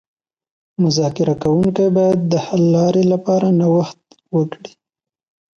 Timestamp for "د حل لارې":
2.31-3.03